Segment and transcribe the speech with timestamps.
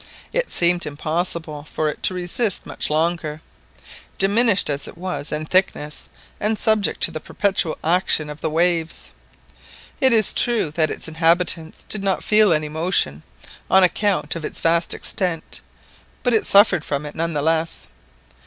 [0.33, 3.39] It seemed impossible for it to resist much longer,
[4.17, 9.11] diminished as it was in thickness and subject to the perpetual action of the waves.
[9.99, 13.21] It is true that its inhabitants did not feel any motion,
[13.69, 15.61] on account of its vast extent,
[16.23, 17.87] but it suffered from it none the less.